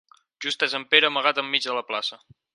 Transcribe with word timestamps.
Just 0.45 0.65
és 0.67 0.73
en 0.79 0.85
Pere 0.95 1.11
amagat 1.11 1.43
enmig 1.45 1.69
de 1.69 1.77
la 1.81 1.87
plaça. 1.93 2.21